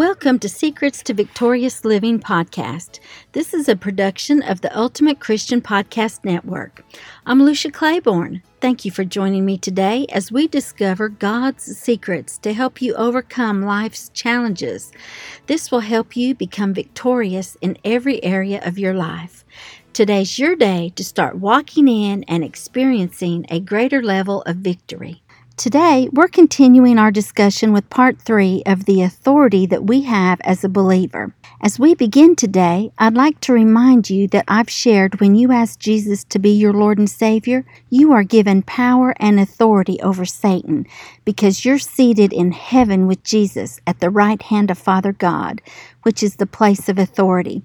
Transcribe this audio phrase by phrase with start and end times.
[0.00, 3.00] Welcome to Secrets to Victorious Living podcast.
[3.32, 6.82] This is a production of the Ultimate Christian Podcast Network.
[7.26, 8.40] I'm Lucia Claiborne.
[8.62, 13.60] Thank you for joining me today as we discover God's secrets to help you overcome
[13.62, 14.90] life's challenges.
[15.48, 19.44] This will help you become victorious in every area of your life.
[19.92, 25.22] Today's your day to start walking in and experiencing a greater level of victory.
[25.60, 30.64] Today, we're continuing our discussion with part three of the authority that we have as
[30.64, 31.34] a believer.
[31.60, 35.78] As we begin today, I'd like to remind you that I've shared when you ask
[35.78, 40.86] Jesus to be your Lord and Savior, you are given power and authority over Satan
[41.26, 45.60] because you're seated in heaven with Jesus at the right hand of Father God,
[46.04, 47.62] which is the place of authority,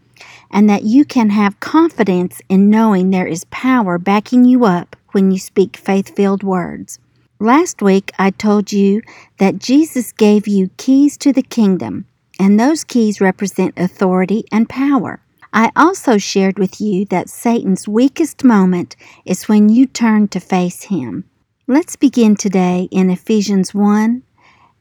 [0.52, 5.32] and that you can have confidence in knowing there is power backing you up when
[5.32, 7.00] you speak faith filled words.
[7.40, 9.02] Last week, I told you
[9.40, 12.06] that Jesus gave you keys to the kingdom,
[12.40, 15.20] and those keys represent authority and power.
[15.52, 20.84] I also shared with you that Satan's weakest moment is when you turn to face
[20.84, 21.26] him.
[21.68, 24.24] Let's begin today in Ephesians 1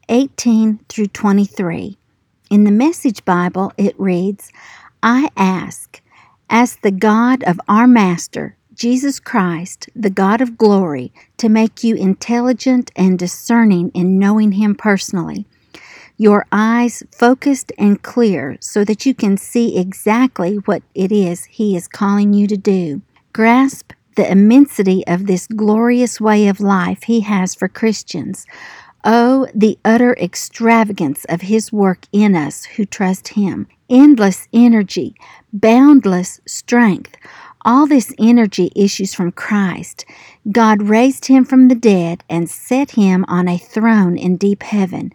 [0.09, 1.99] 18 through 23.
[2.51, 4.53] In the Message Bible, it reads,
[5.03, 6.01] I ask,
[6.49, 11.95] as the God of our Master, Jesus Christ, the God of glory, to make you
[11.95, 15.47] intelligent and discerning in knowing Him personally.
[16.17, 21.77] Your eyes focused and clear so that you can see exactly what it is He
[21.77, 23.03] is calling you to do.
[23.33, 28.45] Grasp the immensity of this glorious way of life He has for Christians.
[29.05, 33.69] Oh, the utter extravagance of His work in us who trust Him.
[33.91, 35.15] Endless energy,
[35.53, 37.17] boundless strength
[37.65, 40.05] all this energy issues from Christ.
[40.51, 45.13] God raised him from the dead and set him on a throne in deep heaven,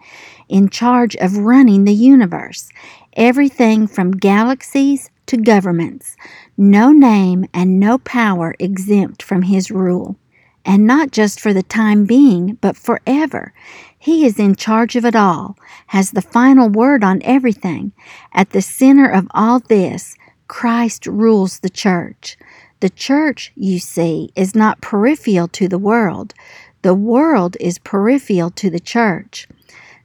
[0.48, 2.70] in charge of running the universe,
[3.14, 6.16] everything from galaxies to governments.
[6.56, 10.16] No name and no power exempt from his rule.
[10.64, 13.54] And not just for the time being, but forever.
[13.98, 15.56] He is in charge of it all,
[15.88, 17.92] has the final word on everything.
[18.34, 20.16] At the center of all this,
[20.50, 22.36] Christ rules the church.
[22.80, 26.34] The church, you see, is not peripheral to the world.
[26.82, 29.46] The world is peripheral to the church.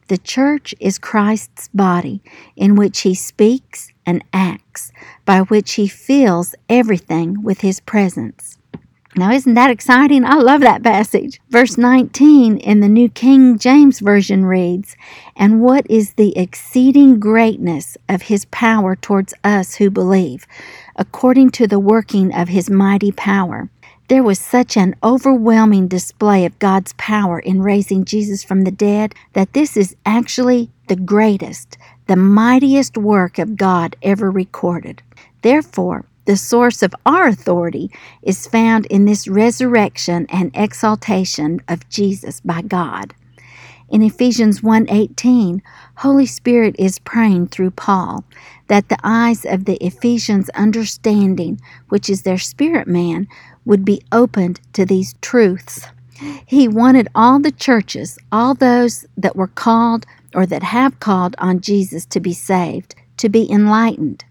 [0.06, 2.22] The church is Christ's body,
[2.54, 4.92] in which he speaks and acts,
[5.24, 8.55] by which he fills everything with his presence.
[9.18, 10.26] Now, isn't that exciting?
[10.26, 11.40] I love that passage.
[11.48, 14.94] Verse 19 in the New King James Version reads,
[15.34, 20.46] And what is the exceeding greatness of his power towards us who believe,
[20.96, 23.70] according to the working of his mighty power?
[24.08, 29.14] There was such an overwhelming display of God's power in raising Jesus from the dead
[29.32, 35.02] that this is actually the greatest, the mightiest work of God ever recorded.
[35.40, 37.90] Therefore, the source of our authority
[38.22, 43.14] is found in this resurrection and exaltation of Jesus by God.
[43.88, 45.62] In Ephesians 1:18,
[45.98, 48.24] Holy Spirit is praying through Paul
[48.66, 53.28] that the eyes of the Ephesians understanding, which is their spirit man,
[53.64, 55.86] would be opened to these truths.
[56.46, 60.04] He wanted all the churches, all those that were called
[60.34, 64.24] or that have called on Jesus to be saved, to be enlightened.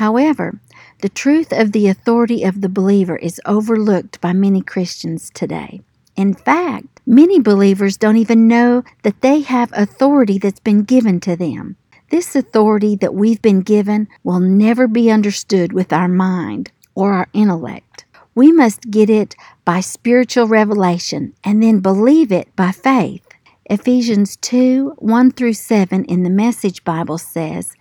[0.00, 0.58] However,
[1.02, 5.82] the truth of the authority of the believer is overlooked by many Christians today.
[6.16, 11.36] In fact, many believers don't even know that they have authority that's been given to
[11.36, 11.76] them.
[12.08, 17.28] This authority that we've been given will never be understood with our mind or our
[17.34, 18.06] intellect.
[18.34, 23.26] We must get it by spiritual revelation and then believe it by faith.
[23.66, 27.76] Ephesians 2 1 through 7 in the Message Bible says,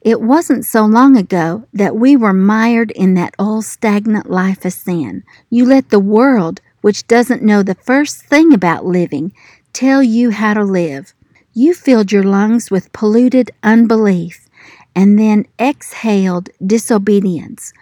[0.00, 4.72] it wasn't so long ago that we were mired in that old stagnant life of
[4.72, 5.24] sin.
[5.50, 9.32] You let the world, which doesn't know the first thing about living,
[9.72, 11.12] tell you how to live.
[11.52, 14.48] You filled your lungs with polluted unbelief
[14.96, 17.72] and then exhaled disobedience.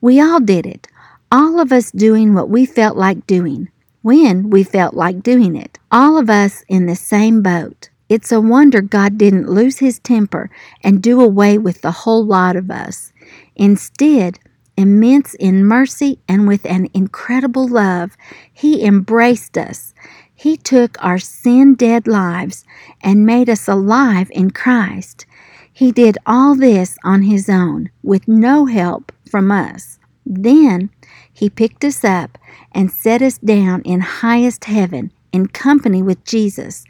[0.00, 0.86] We all did it,
[1.32, 3.68] all of us doing what we felt like doing,
[4.02, 7.88] when we felt like doing it, all of us in the same boat.
[8.08, 10.50] It's a wonder God didn't lose his temper
[10.82, 13.12] and do away with the whole lot of us.
[13.56, 14.38] Instead,
[14.76, 18.16] immense in mercy and with an incredible love,
[18.52, 19.94] he embraced us.
[20.34, 22.64] He took our sin dead lives
[23.00, 25.24] and made us alive in Christ.
[25.72, 29.98] He did all this on his own with no help from us.
[30.26, 30.90] Then
[31.32, 32.38] he picked us up
[32.72, 36.84] and set us down in highest heaven in company with Jesus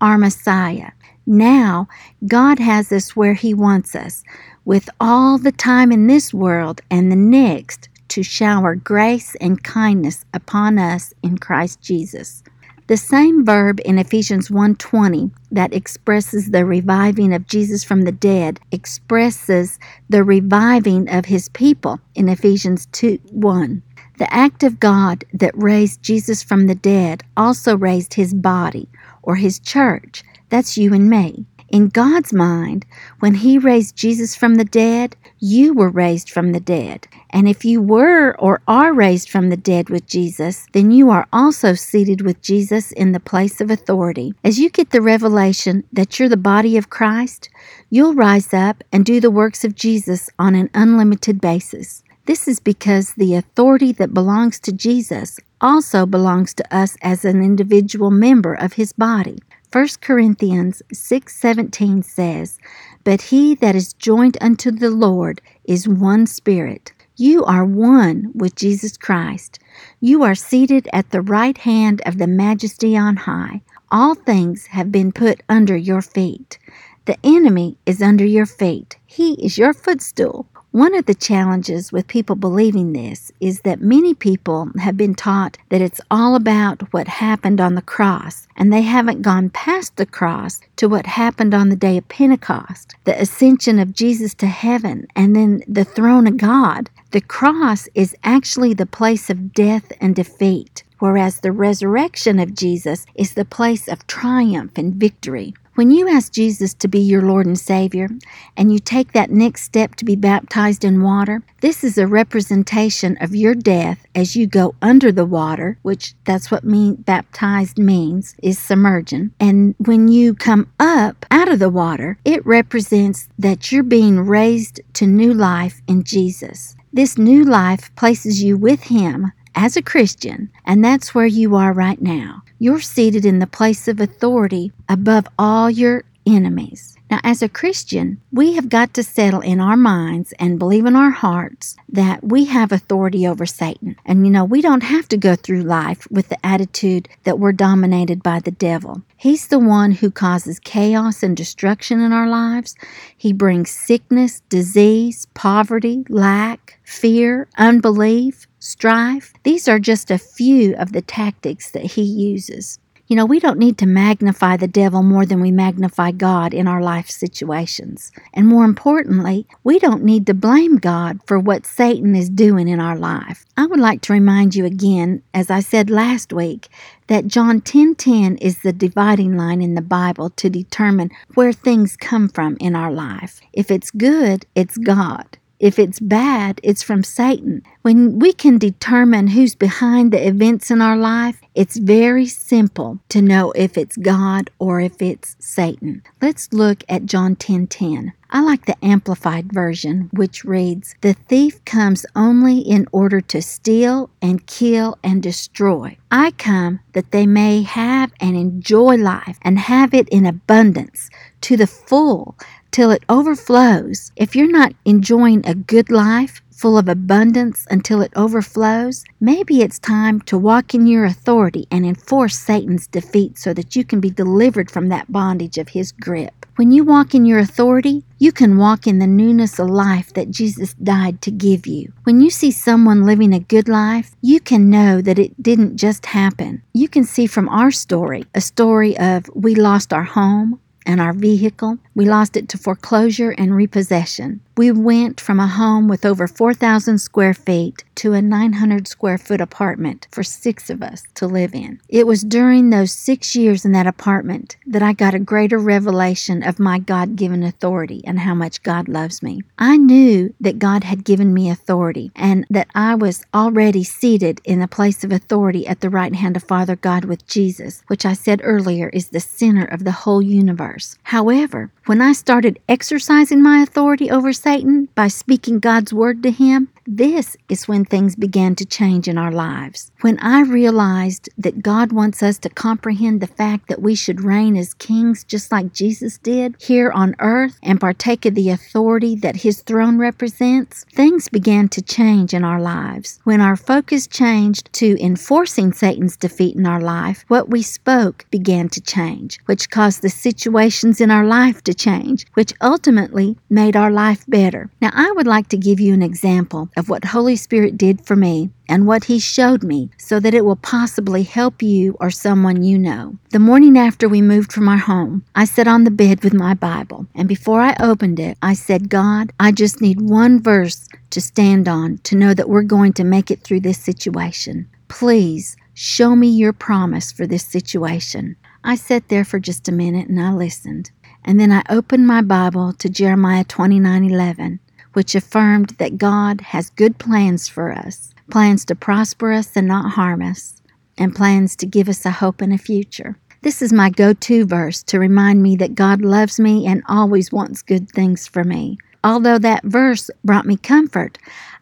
[0.00, 0.92] our Messiah.
[1.26, 1.88] Now,
[2.26, 4.24] God has us where He wants us,
[4.64, 10.24] with all the time in this world and the next to shower grace and kindness
[10.32, 12.42] upon us in Christ Jesus.
[12.86, 18.60] The same verb in Ephesians 1:20 that expresses the reviving of Jesus from the dead
[18.72, 19.78] expresses
[20.08, 23.82] the reviving of his people in Ephesians 2:1.
[24.18, 28.88] The act of God that raised Jesus from the dead also raised his body
[29.28, 30.24] or his church.
[30.48, 31.46] That's you and me.
[31.68, 32.86] In God's mind,
[33.20, 37.06] when He raised Jesus from the dead, you were raised from the dead.
[37.28, 41.28] And if you were or are raised from the dead with Jesus, then you are
[41.30, 44.32] also seated with Jesus in the place of authority.
[44.42, 47.50] As you get the revelation that you're the body of Christ,
[47.90, 52.02] you'll rise up and do the works of Jesus on an unlimited basis.
[52.28, 57.42] This is because the authority that belongs to Jesus also belongs to us as an
[57.42, 59.38] individual member of his body.
[59.72, 62.58] 1 Corinthians 6:17 says,
[63.02, 68.54] "But he that is joined unto the Lord is one spirit." You are one with
[68.54, 69.58] Jesus Christ.
[69.98, 73.62] You are seated at the right hand of the Majesty on high.
[73.90, 76.58] All things have been put under your feet.
[77.06, 78.98] The enemy is under your feet.
[79.06, 80.44] He is your footstool.
[80.78, 85.58] One of the challenges with people believing this is that many people have been taught
[85.70, 90.06] that it's all about what happened on the cross, and they haven't gone past the
[90.06, 95.08] cross to what happened on the day of Pentecost, the ascension of Jesus to heaven,
[95.16, 96.90] and then the throne of God.
[97.10, 103.04] The cross is actually the place of death and defeat, whereas the resurrection of Jesus
[103.16, 105.54] is the place of triumph and victory.
[105.78, 108.08] When you ask Jesus to be your Lord and Savior,
[108.56, 113.16] and you take that next step to be baptized in water, this is a representation
[113.20, 118.34] of your death as you go under the water, which that's what mean baptized means,
[118.42, 119.30] is submerging.
[119.38, 124.80] And when you come up out of the water, it represents that you're being raised
[124.94, 126.74] to new life in Jesus.
[126.92, 131.72] This new life places you with Him as a Christian, and that's where you are
[131.72, 132.42] right now.
[132.60, 136.96] You're seated in the place of authority above all your enemies.
[137.08, 140.96] Now, as a Christian, we have got to settle in our minds and believe in
[140.96, 143.94] our hearts that we have authority over Satan.
[144.04, 147.52] And you know, we don't have to go through life with the attitude that we're
[147.52, 149.02] dominated by the devil.
[149.16, 152.74] He's the one who causes chaos and destruction in our lives.
[153.16, 159.32] He brings sickness, disease, poverty, lack, fear, unbelief, strife.
[159.42, 162.78] These are just a few of the tactics that he uses.
[163.08, 166.68] You know, we don't need to magnify the devil more than we magnify God in
[166.68, 168.12] our life situations.
[168.34, 172.80] And more importantly, we don't need to blame God for what Satan is doing in
[172.80, 173.46] our life.
[173.56, 176.68] I would like to remind you again, as I said last week,
[177.06, 181.54] that John 10:10 10, 10 is the dividing line in the Bible to determine where
[181.54, 183.40] things come from in our life.
[183.54, 185.38] If it's good, it's God.
[185.60, 187.62] If it's bad, it's from Satan.
[187.82, 193.20] When we can determine who's behind the events in our life, it's very simple to
[193.20, 196.02] know if it's God or if it's Satan.
[196.22, 197.58] Let's look at John 10:10.
[197.58, 198.12] 10, 10.
[198.30, 204.10] I like the amplified version which reads, "The thief comes only in order to steal
[204.22, 205.96] and kill and destroy.
[206.10, 211.10] I come that they may have and enjoy life and have it in abundance
[211.40, 212.36] to the full."
[212.78, 214.12] Till it overflows.
[214.14, 219.80] If you're not enjoying a good life, full of abundance until it overflows, maybe it's
[219.80, 224.10] time to walk in your authority and enforce Satan's defeat so that you can be
[224.10, 226.46] delivered from that bondage of his grip.
[226.54, 230.30] When you walk in your authority, you can walk in the newness of life that
[230.30, 231.92] Jesus died to give you.
[232.04, 236.06] When you see someone living a good life, you can know that it didn't just
[236.06, 236.62] happen.
[236.74, 241.12] You can see from our story a story of we lost our home, and our
[241.12, 241.78] vehicle.
[241.94, 244.40] We lost it to foreclosure and repossession.
[244.56, 249.40] We went from a home with over 4,000 square feet to a 900 square foot
[249.40, 251.80] apartment for six of us to live in.
[251.88, 256.44] It was during those six years in that apartment that I got a greater revelation
[256.44, 259.40] of my God given authority and how much God loves me.
[259.58, 264.62] I knew that God had given me authority and that I was already seated in
[264.62, 268.12] a place of authority at the right hand of Father God with Jesus, which I
[268.12, 270.96] said earlier is the center of the whole universe.
[271.02, 276.68] However, when I started exercising my authority over Satan by speaking God's word to him,
[276.90, 279.92] This is when things began to change in our lives.
[280.00, 284.56] When I realized that God wants us to comprehend the fact that we should reign
[284.56, 289.36] as kings just like Jesus did here on earth and partake of the authority that
[289.36, 293.20] his throne represents, things began to change in our lives.
[293.24, 298.70] When our focus changed to enforcing Satan's defeat in our life, what we spoke began
[298.70, 303.90] to change, which caused the situations in our life to change, which ultimately made our
[303.90, 304.70] life better.
[304.80, 308.16] Now, I would like to give you an example of what Holy Spirit did for
[308.16, 312.62] me and what He showed me so that it will possibly help you or someone
[312.62, 313.18] you know.
[313.30, 316.54] The morning after we moved from our home, I sat on the bed with my
[316.54, 321.20] Bible, and before I opened it, I said, God, I just need one verse to
[321.20, 324.68] stand on to know that we're going to make it through this situation.
[324.88, 328.36] Please show me your promise for this situation.
[328.62, 330.90] I sat there for just a minute and I listened.
[331.24, 334.60] And then I opened my Bible to Jeremiah 29:11
[334.98, 339.92] which affirmed that God has good plans for us plans to prosper us and not
[339.92, 340.60] harm us,
[340.98, 343.16] and plans to give us a hope and a future.
[343.42, 347.30] This is my go to verse to remind me that God loves me and always
[347.30, 348.76] wants good things for me.
[349.04, 351.16] Although that verse brought me comfort,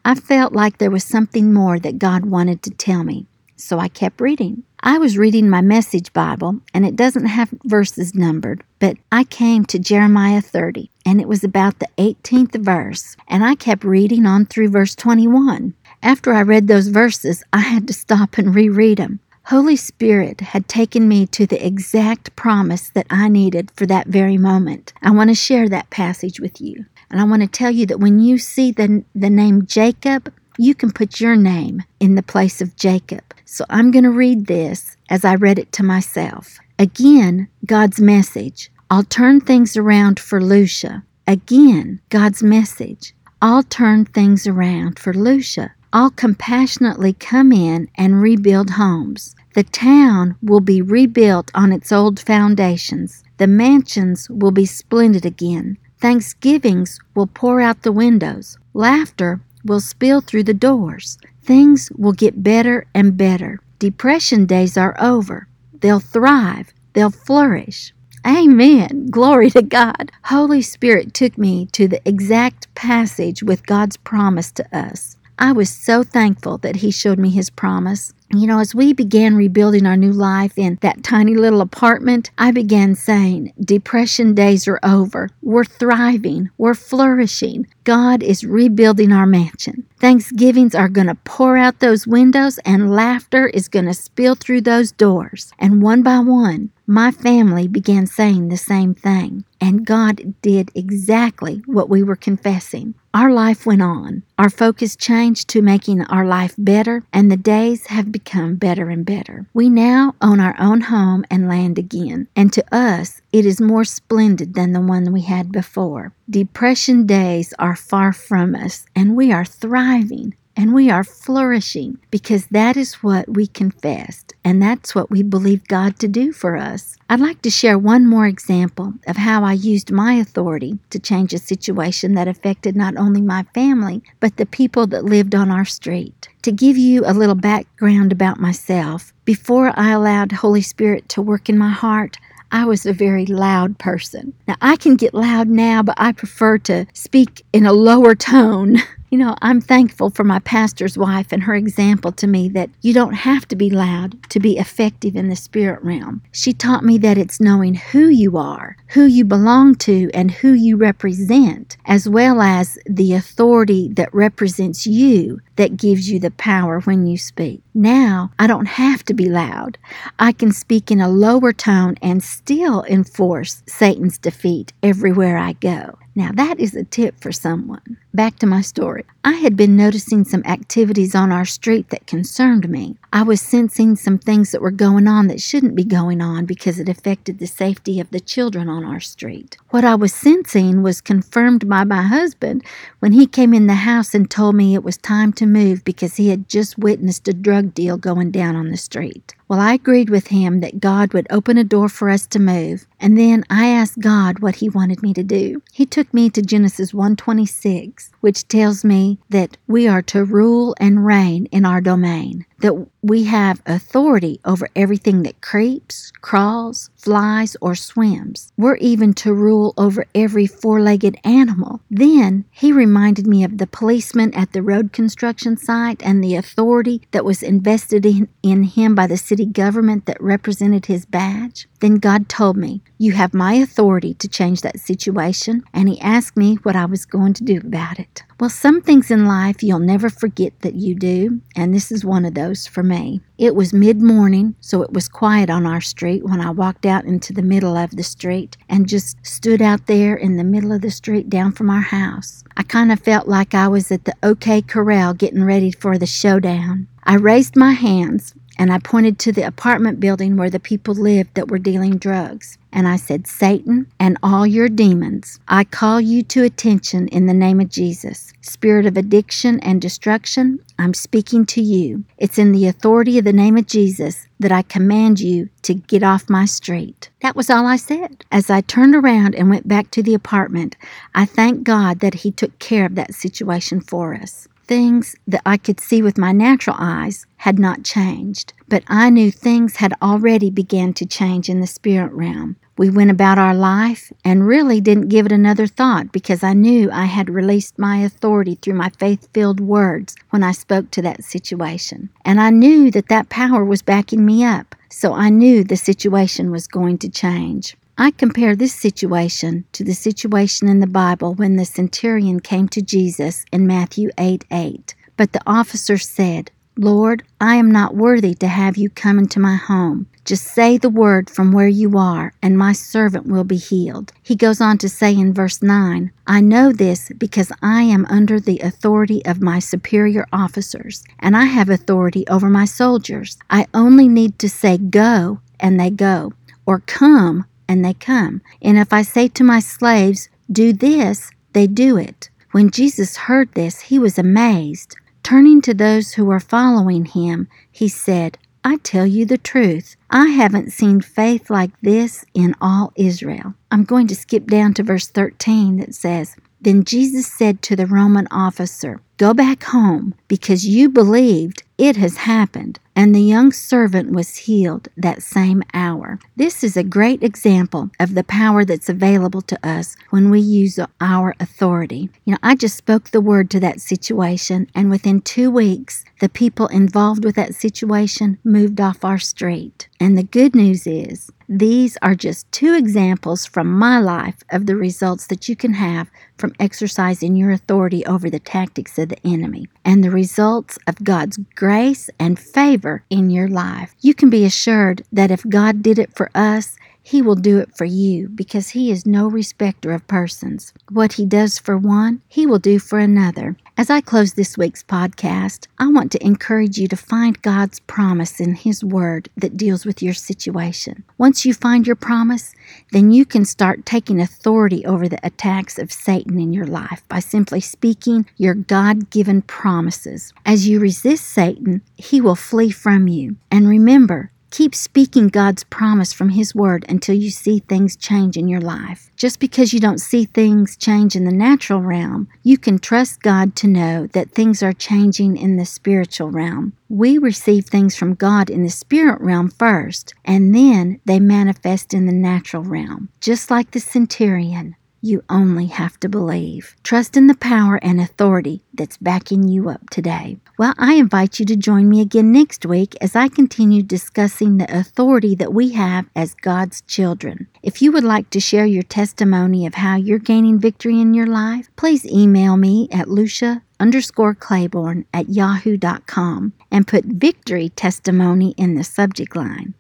[0.07, 3.27] I felt like there was something more that God wanted to tell me.
[3.57, 4.63] So I kept reading.
[4.87, 9.65] I was reading my message Bible, and it doesn't have verses numbered, but I came
[9.65, 14.47] to Jeremiah 30, and it was about the 18th verse, and I kept reading on
[14.47, 15.75] through verse 21.
[16.05, 19.19] After I read those verses, I had to stop and reread them.
[19.47, 24.39] Holy Spirit had taken me to the exact promise that I needed for that very
[24.39, 24.93] moment.
[25.03, 26.87] I want to share that passage with you.
[27.11, 30.75] And I want to tell you that when you see the, the name Jacob, you
[30.75, 33.23] can put your name in the place of Jacob.
[33.45, 36.59] So I'm going to read this as I read it to myself.
[36.79, 38.71] Again, God's message.
[38.91, 41.03] I'll turn things around for Lucia.
[41.27, 43.15] Again, God's message.
[43.43, 45.73] I'll turn things around for Lucia.
[45.93, 49.35] I'll compassionately come in and rebuild homes.
[49.55, 53.25] The town will be rebuilt on its old foundations.
[53.39, 55.79] The mansions will be splendid again.
[55.99, 58.59] Thanksgivings will pour out the windows.
[58.75, 61.19] Laughter will spill through the doors.
[61.43, 63.61] Things will get better and better.
[63.81, 65.49] Depression days are over.
[65.81, 66.75] They'll thrive.
[66.95, 67.95] They'll flourish.
[68.27, 69.09] Amen.
[69.11, 70.13] Glory to God.
[70.25, 75.17] Holy Spirit took me to the exact passage with God's promise to us.
[75.39, 78.13] I was so thankful that He showed me His promise.
[78.33, 82.51] You know, as we began rebuilding our new life in that tiny little apartment, I
[82.51, 85.31] began saying, Depression days are over.
[85.43, 86.51] We're thriving.
[86.59, 87.69] We're flourishing.
[87.85, 89.87] God is rebuilding our mansion.
[89.99, 94.63] Thanksgivings are going to pour out those windows and laughter is going to spill through
[94.63, 95.53] those doors.
[95.59, 99.45] And one by one, my family began saying the same thing.
[99.61, 102.95] And God did exactly what we were confessing.
[103.17, 104.25] Our life went on.
[104.37, 109.07] Our focus changed to making our life better, and the days have become better and
[109.07, 109.47] better.
[109.55, 113.87] We now own our own home and land again, and to us, it is more
[113.87, 116.13] splendid than the one we had before.
[116.29, 122.47] Depression days are far from us, and we are thriving and we are flourishing because
[122.47, 126.97] that is what we confessed and that's what we believe God to do for us.
[127.11, 131.35] I'd like to share one more example of how I used my authority to change
[131.35, 135.65] a situation that affected not only my family, but the people that lived on our
[135.65, 136.29] street.
[136.43, 141.49] To give you a little background about myself, before I allowed Holy Spirit to work
[141.49, 142.17] in my heart,
[142.53, 144.33] I was a very loud person.
[144.47, 148.77] Now, I can get loud now, but I prefer to speak in a lower tone
[149.17, 152.93] You know, I'm thankful for my pastor's wife and her example to me that you
[152.93, 156.21] don't have to be loud to be effective in the spirit realm.
[156.33, 160.53] She taught me that it's knowing who you are, who you belong to, and who
[160.53, 166.81] you represent, as well as the authority that represents you that gives you the power
[166.81, 167.63] when you speak.
[167.73, 169.79] Now, I don't have to be loud.
[170.19, 175.97] I can speak in a lower tone and still enforce Satan's defeat everywhere I go.
[176.17, 177.99] Now, that is a tip for someone.
[178.15, 179.05] Back to my story.
[179.23, 182.97] I had been noticing some activities on our street that concerned me.
[183.13, 186.79] I was sensing some things that were going on that shouldn't be going on because
[186.79, 189.59] it affected the safety of the children on our street.
[189.69, 192.65] What I was sensing was confirmed by my husband
[193.01, 196.17] when he came in the house and told me it was time to move because
[196.17, 199.35] he had just witnessed a drug deal going down on the street.
[199.49, 202.85] Well, I agreed with him that God would open a door for us to move,
[202.99, 205.63] and then I asked God what he wanted me to do.
[205.73, 211.07] He took me to Genesis 1:26, which tells me that we are to rule and
[211.07, 212.45] reign in our domain.
[212.61, 218.53] That we have authority over everything that creeps, crawls, flies, or swims.
[218.57, 221.81] We're even to rule over every four legged animal.
[221.91, 227.03] Then he reminded me of the policeman at the road construction site and the authority
[227.13, 231.69] that was invested in, in him by the city government that represented his badge.
[231.81, 236.37] Then God told me, You have my authority to change that situation, and He asked
[236.37, 238.23] me what I was going to do about it.
[238.39, 242.25] Well, some things in life you'll never forget that you do, and this is one
[242.25, 243.21] of those for me.
[243.39, 247.05] It was mid morning, so it was quiet on our street when I walked out
[247.05, 250.83] into the middle of the street and just stood out there in the middle of
[250.83, 252.45] the street down from our house.
[252.57, 256.07] I kind of felt like I was at the OK Corral getting ready for the
[256.07, 256.89] showdown.
[257.05, 261.35] I raised my hands and I pointed to the apartment building where the people lived
[261.35, 262.59] that were dealing drugs.
[262.73, 267.35] And I said, Satan and all your demons, I call you to attention in the
[267.35, 268.33] name of Jesus.
[268.43, 272.05] Spirit of addiction and destruction, I'm speaking to you.
[272.19, 276.03] It's in the authority of the name of Jesus that I command you to get
[276.03, 277.09] off my street.
[277.23, 278.25] That was all I said.
[278.31, 280.77] As I turned around and went back to the apartment,
[281.15, 284.49] I thanked God that He took care of that situation for us.
[284.67, 289.31] Things that I could see with my natural eyes had not changed, but I knew
[289.31, 292.57] things had already began to change in the spirit realm.
[292.77, 296.91] We went about our life and really didn't give it another thought because I knew
[296.91, 301.23] I had released my authority through my faith filled words when I spoke to that
[301.23, 302.11] situation.
[302.25, 306.51] And I knew that that power was backing me up, so I knew the situation
[306.51, 307.77] was going to change.
[307.99, 312.83] I compare this situation to the situation in the Bible when the centurion came to
[312.83, 314.95] Jesus in Matthew 8 8.
[315.17, 319.57] But the officer said, Lord, I am not worthy to have you come into my
[319.57, 320.09] home.
[320.27, 324.13] Just say the word from where you are, and my servant will be healed.
[324.23, 328.39] He goes on to say in verse 9, I know this because I am under
[328.39, 333.39] the authority of my superior officers, and I have authority over my soldiers.
[333.49, 336.35] I only need to say go, and they go,
[336.67, 338.43] or come, and they come.
[338.63, 342.31] And if I say to my slaves, Do this, they do it.
[342.53, 344.97] When Jesus heard this, he was amazed.
[345.23, 349.97] Turning to those who were following him, he said, I tell you the truth.
[350.11, 353.55] I haven't seen faith like this in all Israel.
[353.71, 357.87] I'm going to skip down to verse 13 that says, Then Jesus said to the
[357.87, 364.11] Roman officer, Go back home, because you believed it has happened and the young servant
[364.11, 366.19] was healed that same hour.
[366.35, 370.81] This is a great example of the power that's available to us when we use
[371.01, 372.09] our authority.
[372.25, 376.31] You know, I just spoke the word to that situation, and within two weeks, the
[376.31, 379.89] people involved with that situation moved off our street.
[380.01, 384.75] And the good news is, these are just two examples from my life of the
[384.75, 389.69] results that you can have from exercising your authority over the tactics of the enemy
[389.85, 393.95] and the results of God's grace and favor in your life.
[394.01, 397.77] You can be assured that if God did it for us, he will do it
[397.77, 400.73] for you because He is no respecter of persons.
[400.91, 403.57] What He does for one, He will do for another.
[403.77, 408.41] As I close this week's podcast, I want to encourage you to find God's promise
[408.41, 411.05] in His Word that deals with your situation.
[411.17, 412.55] Once you find your promise,
[412.91, 417.21] then you can start taking authority over the attacks of Satan in your life by
[417.21, 420.33] simply speaking your God given promises.
[420.45, 423.37] As you resist Satan, he will flee from you.
[423.49, 428.49] And remember, Keep speaking God's promise from His Word until you see things change in
[428.49, 429.11] your life.
[429.17, 433.57] Just because you don't see things change in the natural realm, you can trust God
[433.57, 436.73] to know that things are changing in the spiritual realm.
[436.89, 442.07] We receive things from God in the spirit realm first, and then they manifest in
[442.07, 443.09] the natural realm.
[443.21, 444.77] Just like the centurion,
[445.07, 446.77] you only have to believe.
[446.83, 450.37] Trust in the power and authority that's backing you up today.
[450.59, 454.79] Well, I invite you to join me again next week as I continue discussing the
[454.79, 457.47] authority that we have as God's children.
[457.63, 461.27] If you would like to share your testimony of how you're gaining victory in your
[461.27, 468.75] life, please email me at Lucia underscore Claiborne at yahoo.com and put victory testimony in
[468.75, 469.75] the subject line.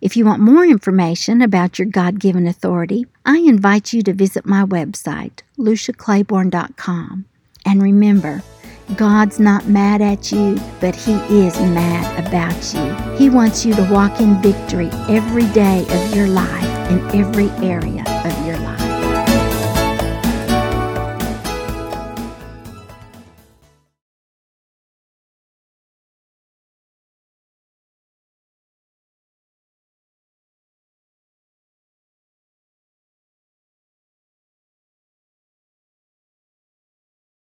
[0.00, 4.46] If you want more information about your God given authority, I invite you to visit
[4.46, 7.24] my website, luciaclaiborne.com.
[7.66, 8.42] And remember,
[8.96, 11.12] God's not mad at you, but He
[11.44, 13.16] is mad about you.
[13.16, 18.04] He wants you to walk in victory every day of your life in every area
[18.24, 18.79] of your life.